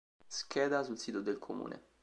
[0.31, 1.83] Scheda sul sito del comune